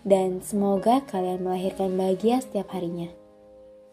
Dan 0.00 0.40
semoga 0.40 1.04
kalian 1.04 1.44
melahirkan 1.44 1.92
bahagia 1.92 2.40
setiap 2.40 2.72
harinya. 2.72 3.12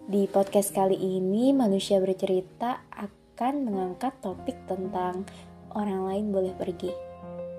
Di 0.08 0.24
podcast 0.32 0.72
kali 0.72 0.96
ini, 0.96 1.52
manusia 1.52 2.00
bercerita 2.00 2.80
akan 2.96 3.68
mengangkat 3.68 4.16
topik 4.24 4.56
tentang 4.72 5.28
orang 5.76 6.08
lain 6.08 6.32
boleh 6.32 6.56
pergi. 6.56 6.96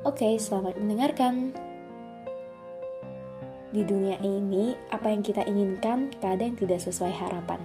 Oke, 0.08 0.41
selamat 0.41 0.81
mendengarkan. 0.81 1.53
Di 3.69 3.84
dunia 3.84 4.17
ini, 4.25 4.73
apa 4.89 5.12
yang 5.12 5.20
kita 5.20 5.45
inginkan 5.45 6.08
kadang 6.17 6.56
tidak 6.56 6.80
sesuai 6.80 7.12
harapan. 7.12 7.61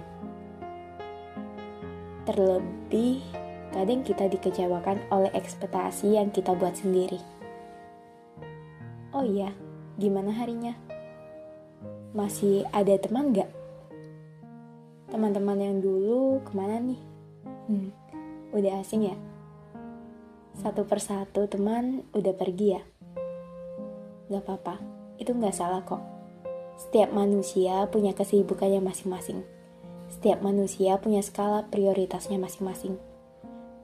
Terlebih, 2.28 3.24
kadang 3.72 4.04
kita 4.04 4.28
dikecewakan 4.28 5.00
oleh 5.08 5.32
ekspektasi 5.32 6.20
yang 6.20 6.28
kita 6.28 6.52
buat 6.52 6.76
sendiri. 6.76 7.24
Oh 9.16 9.24
iya, 9.24 9.48
gimana 10.00 10.34
harinya? 10.34 10.74
Masih 12.14 12.66
ada 12.70 12.94
teman 12.98 13.34
gak? 13.34 13.50
Teman-teman 15.10 15.58
yang 15.58 15.76
dulu 15.78 16.42
ke 16.42 16.52
mana 16.54 16.78
nih? 16.78 17.00
Hmm, 17.70 17.90
udah 18.54 18.82
asing 18.82 19.08
ya? 19.10 19.16
Satu 20.58 20.86
persatu 20.86 21.46
teman 21.50 22.06
udah 22.14 22.34
pergi 22.34 22.78
ya? 22.78 22.82
Gak 24.30 24.42
apa-apa 24.46 24.94
itu 25.18 25.30
nggak 25.30 25.54
salah 25.54 25.82
kok. 25.86 26.02
Setiap 26.74 27.14
manusia 27.14 27.86
punya 27.86 28.12
kesibukannya 28.16 28.82
masing-masing. 28.82 29.46
Setiap 30.10 30.42
manusia 30.42 30.98
punya 30.98 31.22
skala 31.22 31.66
prioritasnya 31.70 32.38
masing-masing. 32.38 32.98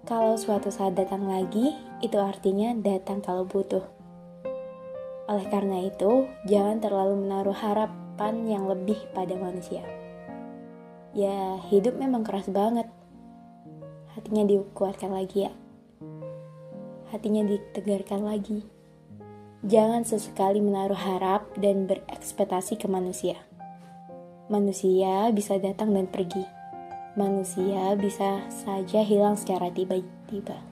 Kalau 0.09 0.35
suatu 0.35 0.73
saat 0.73 0.97
datang 0.99 1.29
lagi, 1.29 1.77
itu 2.03 2.19
artinya 2.19 2.75
datang 2.75 3.23
kalau 3.23 3.47
butuh. 3.47 3.85
Oleh 5.31 5.47
karena 5.47 5.79
itu, 5.87 6.27
jangan 6.51 6.83
terlalu 6.83 7.23
menaruh 7.23 7.55
harapan 7.55 8.51
yang 8.51 8.67
lebih 8.67 8.99
pada 9.15 9.39
manusia. 9.39 9.87
Ya, 11.15 11.63
hidup 11.71 11.95
memang 11.95 12.27
keras 12.27 12.51
banget. 12.51 12.91
Hatinya 14.19 14.43
dikuatkan 14.43 15.15
lagi 15.15 15.47
ya. 15.47 15.55
Hatinya 17.15 17.47
ditegarkan 17.47 18.27
lagi. 18.27 18.67
Jangan 19.63 20.03
sesekali 20.03 20.59
menaruh 20.59 20.99
harap 20.99 21.47
dan 21.63 21.87
berekspektasi 21.87 22.75
ke 22.75 22.91
manusia. 22.91 23.39
Manusia 24.51 25.31
bisa 25.31 25.63
datang 25.63 25.95
dan 25.95 26.11
pergi. 26.11 26.43
Manusia 27.15 27.95
bisa 27.95 28.43
saja 28.51 29.07
hilang 29.07 29.39
secara 29.39 29.71
tiba-tiba. 29.71 30.70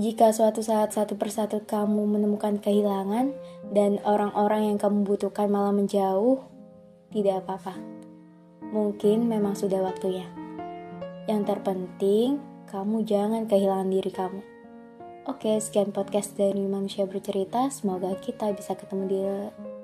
Jika 0.00 0.32
suatu 0.32 0.64
saat 0.64 0.96
satu 0.96 1.20
persatu 1.20 1.68
kamu 1.68 2.16
menemukan 2.16 2.56
kehilangan 2.56 3.36
dan 3.76 4.00
orang-orang 4.08 4.72
yang 4.72 4.78
kamu 4.80 5.04
butuhkan 5.04 5.52
malah 5.52 5.68
menjauh, 5.68 6.40
tidak 7.12 7.44
apa-apa. 7.44 7.76
Mungkin 8.72 9.28
memang 9.28 9.52
sudah 9.52 9.84
waktunya. 9.84 10.24
Yang 11.28 11.44
terpenting, 11.44 12.40
kamu 12.72 13.04
jangan 13.04 13.44
kehilangan 13.44 13.92
diri 13.92 14.08
kamu. 14.08 14.40
Oke, 15.28 15.60
sekian 15.60 15.92
podcast 15.92 16.40
dari 16.40 16.64
Manusia 16.64 17.04
Bercerita. 17.04 17.68
Semoga 17.68 18.16
kita 18.16 18.48
bisa 18.56 18.72
ketemu 18.72 19.04
di, 19.06 19.20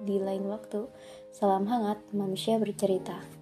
di 0.09 0.17
lain 0.25 0.49
waktu. 0.49 0.89
Salam 1.37 1.69
hangat, 1.69 2.01
Manusia 2.17 2.57
Bercerita. 2.57 3.38